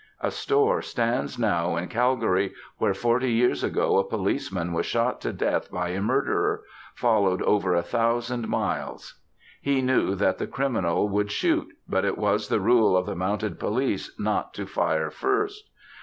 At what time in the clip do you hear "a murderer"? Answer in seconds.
5.89-6.63